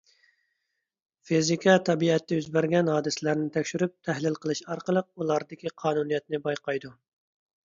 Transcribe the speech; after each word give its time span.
فىزىكا 1.29 1.75
تەبىئەتتە 1.89 2.39
يۈز 2.39 2.47
بەرگەن 2.55 2.89
ھادىسىلەرنى 2.93 3.51
تەكشۈرۈپ 3.59 3.95
تەھلىل 4.09 4.39
قىلىش 4.47 4.63
ئارقىلىق 4.73 5.11
ئۇلاردىكى 5.13 5.75
قانۇنىيەتنى 5.85 6.43
بايقايدۇ. 6.49 6.93